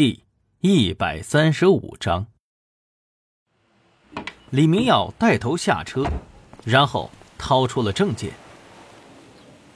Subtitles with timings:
[0.00, 0.22] 第
[0.62, 2.26] 一百三十五章，
[4.48, 6.06] 李明耀带头下车，
[6.64, 8.32] 然后掏出了证件。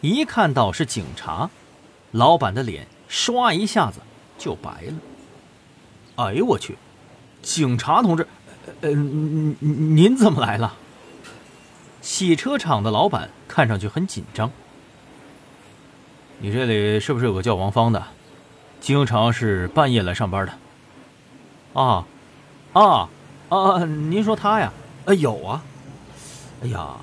[0.00, 1.50] 一看到是警察，
[2.10, 4.00] 老板的脸唰一下子
[4.38, 4.94] 就白了。
[6.16, 6.78] 哎呦我去！
[7.42, 8.26] 警察同志，
[8.80, 9.54] 呃，您
[9.94, 10.74] 您怎么来了？
[12.00, 14.50] 洗车厂的老板看上去很紧张。
[16.38, 18.02] 你这里是不是有个叫王芳的？
[18.84, 20.52] 经常是半夜来上班的，
[21.80, 22.04] 啊，
[22.74, 23.08] 啊，
[23.48, 23.78] 啊！
[23.86, 24.70] 您说她呀？
[25.06, 25.64] 啊，有啊。
[26.62, 26.96] 哎呀，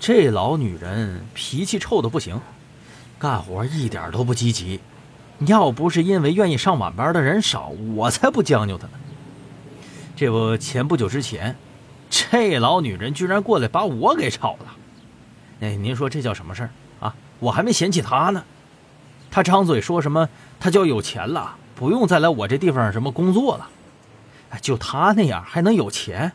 [0.00, 2.40] 这老女人脾气臭的不行，
[3.18, 4.80] 干活一点都不积极。
[5.40, 8.92] 要不是因为愿意上晚班的人少，我才不将就她呢。
[10.16, 11.54] 这不，前不久之前，
[12.08, 14.76] 这老女人居然过来把我给炒了。
[15.60, 16.70] 哎，您说这叫什么事儿
[17.00, 17.14] 啊？
[17.38, 18.42] 我还没嫌弃她呢。
[19.30, 20.28] 他张嘴说什么？
[20.58, 23.68] 他就有钱了，不用再来我这地方什么工作了。
[24.60, 26.32] 就他那样还能有钱？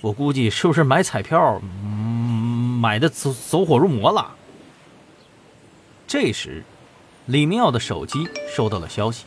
[0.00, 1.60] 我估计是不是买彩票，
[2.80, 4.32] 买的走走火入魔了？
[6.06, 6.64] 这时，
[7.26, 9.24] 李明耀的手机收到了消息，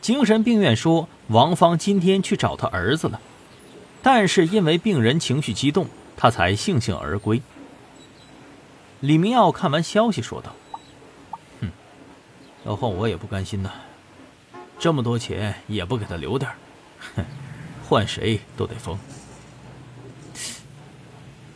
[0.00, 3.20] 精神病院说王芳今天去找他儿子了，
[4.02, 7.42] 但是因为病人情绪激动，他才悻悻而归。
[9.00, 10.52] 李明耀看完消息说道。
[12.66, 13.70] 要换我也不甘心呐，
[14.76, 16.50] 这么多钱也不给他留点
[17.14, 17.24] 哼，
[17.88, 18.98] 换谁都得疯。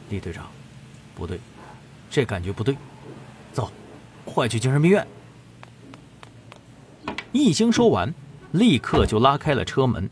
[0.08, 0.46] 李队长，
[1.16, 1.40] 不对，
[2.08, 2.76] 这感觉不对，
[3.52, 3.70] 走，
[4.24, 5.04] 快去精神病院。
[7.32, 8.14] 一经说完，
[8.52, 10.08] 立刻就拉开了车门。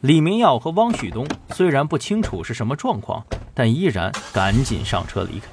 [0.00, 3.22] 李明耀和汪旭东虽然不清楚是什么状况，
[3.54, 5.48] 但依然赶紧上车离开。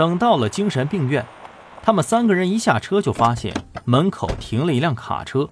[0.00, 1.26] 等到了精神病院，
[1.82, 5.46] 他们三个人一下车就发现门口停了一辆卡车，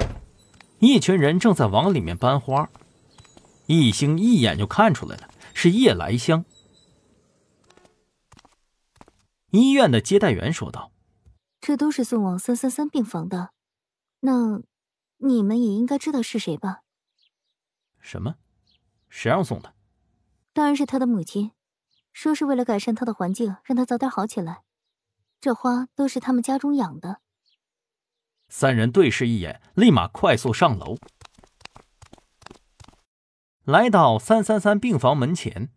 [0.78, 2.70] 一群人正在往里面搬花。
[3.66, 6.46] 易星一眼就看出来了，是夜来香。
[9.50, 10.92] 医院的接待员说道
[11.60, 13.50] ：“这都是送往三三三病房的，
[14.20, 14.62] 那
[15.18, 16.80] 你们也应该知道是谁吧
[18.00, 18.36] ？”“什么？
[19.10, 19.74] 谁让送的
[20.54, 21.50] ？”“当然是他的母亲。”
[22.18, 24.62] 说是为了改善他的环境，让他早点好起来。
[25.40, 27.20] 这花都是他们家中养的。
[28.48, 30.96] 三人对视一眼，立马快速上楼，
[33.64, 35.70] 来到三三三病房门前。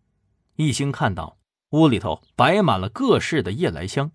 [0.56, 1.38] 一兴看到
[1.70, 4.10] 屋里头摆满了各式的夜来香。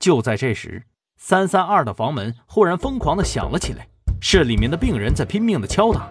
[0.00, 3.86] 就在这时，三三二的房门忽然疯狂的响了起来，
[4.20, 6.10] 是里面的病人在拼命的敲打。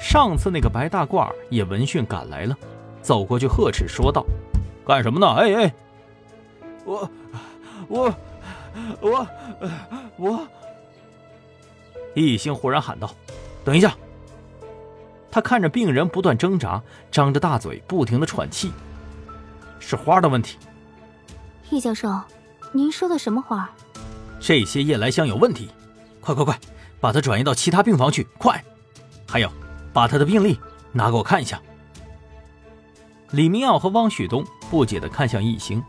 [0.00, 2.56] 上次那个白大褂也闻讯赶来了。
[3.06, 4.26] 走过去呵斥说道
[4.84, 5.28] ：“干什么呢？
[5.34, 5.74] 哎哎，
[6.84, 7.08] 我
[7.86, 8.14] 我
[9.00, 9.28] 我
[10.16, 10.48] 我！”
[12.14, 13.14] 一兴忽然喊道
[13.64, 13.94] ：“等一下！”
[15.30, 18.72] 他看着病人不断挣扎，张着大嘴，不停的喘气，
[19.78, 20.58] 是花的问题。
[21.70, 22.20] 易教授，
[22.72, 23.70] 您说的什么花？
[24.40, 25.70] 这些夜来香有问题，
[26.20, 26.58] 快快快，
[26.98, 28.24] 把它转移到其他病房去！
[28.36, 28.60] 快，
[29.28, 29.48] 还有，
[29.92, 30.58] 把他的病历
[30.90, 31.62] 拿给我看一下。
[33.32, 35.82] 李明耀和汪旭东不解地看向易兴，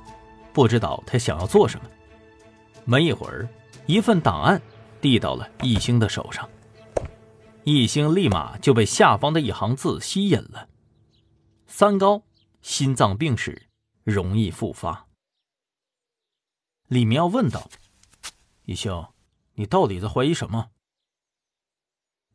[0.53, 1.89] 不知道他想要做什么。
[2.83, 3.47] 没一会儿，
[3.85, 4.61] 一份档案
[4.99, 6.49] 递到了易兴的手上，
[7.63, 10.67] 易兴立马就被下方的一行字吸引了
[11.67, 12.23] ：“三高，
[12.61, 13.67] 心脏病史，
[14.03, 15.07] 容易复发。”
[16.87, 17.69] 李明耀问道
[18.65, 19.07] ：“易兴，
[19.55, 20.71] 你到底在怀疑什么？”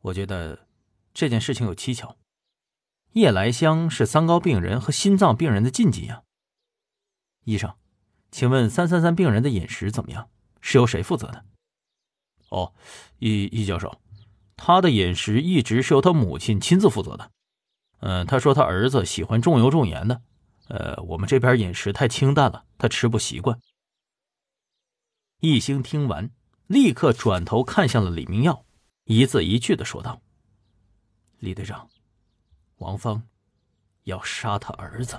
[0.03, 0.67] 我觉得
[1.15, 2.17] 这件事情有蹊跷。
[3.12, 6.23] 夜来香是三高病人和心脏病人的禁忌呀。
[7.45, 7.75] 医生，
[8.31, 10.28] 请问三三三病人的饮食怎么样？
[10.61, 11.45] 是由谁负责的？
[12.49, 12.73] 哦，
[13.19, 14.00] 易易教授，
[14.56, 17.31] 他的饮食一直是由他母亲亲自负责的。
[18.00, 20.23] 嗯，他说他儿子喜欢重油重盐的。
[20.69, 23.61] 呃，我们这边饮食太清淡了，他吃不习惯。
[25.41, 26.31] 易兴听完，
[26.67, 28.64] 立刻转头看向了李明耀，
[29.05, 30.23] 一字一句的说道
[31.41, 31.91] ：“李队长。”
[32.82, 33.23] 王芳
[34.05, 35.17] 要杀他儿子。